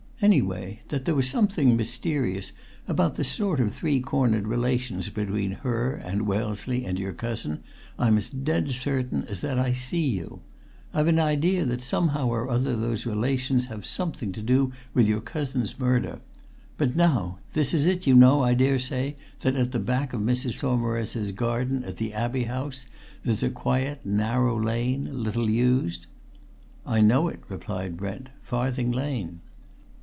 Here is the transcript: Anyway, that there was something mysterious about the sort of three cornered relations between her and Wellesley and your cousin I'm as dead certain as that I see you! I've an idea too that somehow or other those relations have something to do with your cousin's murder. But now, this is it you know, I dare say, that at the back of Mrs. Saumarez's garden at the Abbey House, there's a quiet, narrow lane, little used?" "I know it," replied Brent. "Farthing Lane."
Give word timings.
Anyway, 0.23 0.79
that 0.89 1.05
there 1.05 1.15
was 1.15 1.27
something 1.27 1.75
mysterious 1.75 2.53
about 2.87 3.15
the 3.15 3.23
sort 3.23 3.59
of 3.59 3.73
three 3.73 3.99
cornered 3.99 4.45
relations 4.45 5.09
between 5.09 5.49
her 5.53 5.95
and 5.95 6.27
Wellesley 6.27 6.85
and 6.85 6.99
your 6.99 7.11
cousin 7.11 7.63
I'm 7.97 8.19
as 8.19 8.29
dead 8.29 8.69
certain 8.69 9.23
as 9.23 9.39
that 9.39 9.57
I 9.57 9.71
see 9.71 10.05
you! 10.09 10.41
I've 10.93 11.07
an 11.07 11.17
idea 11.17 11.61
too 11.63 11.69
that 11.69 11.81
somehow 11.81 12.27
or 12.27 12.49
other 12.51 12.75
those 12.77 13.03
relations 13.07 13.65
have 13.65 13.83
something 13.83 14.31
to 14.33 14.43
do 14.43 14.71
with 14.93 15.07
your 15.07 15.21
cousin's 15.21 15.79
murder. 15.79 16.19
But 16.77 16.95
now, 16.95 17.39
this 17.53 17.73
is 17.73 17.87
it 17.87 18.05
you 18.05 18.13
know, 18.13 18.43
I 18.43 18.53
dare 18.53 18.77
say, 18.77 19.15
that 19.39 19.55
at 19.55 19.71
the 19.71 19.79
back 19.79 20.13
of 20.13 20.21
Mrs. 20.21 20.53
Saumarez's 20.59 21.31
garden 21.31 21.83
at 21.83 21.97
the 21.97 22.13
Abbey 22.13 22.43
House, 22.43 22.85
there's 23.23 23.41
a 23.41 23.49
quiet, 23.49 24.05
narrow 24.05 24.55
lane, 24.63 25.09
little 25.23 25.49
used?" 25.49 26.05
"I 26.85 27.01
know 27.01 27.27
it," 27.27 27.39
replied 27.49 27.97
Brent. 27.97 28.29
"Farthing 28.43 28.91
Lane." 28.91 29.39